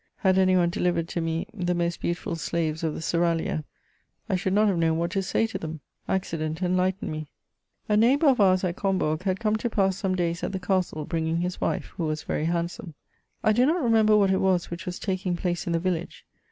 [0.15, 3.63] Had any one delivered to me the most beautiful slaves of the seraglio,
[4.27, 7.27] I should not have known what to say to them: accident enlightened me
[7.87, 11.05] A neighbour of ours at Combourg had come to pass some days at the castle,
[11.05, 12.95] bringing his wife, who was very handsome.
[13.43, 16.25] I do not remember what it was which was taking place in the tillage.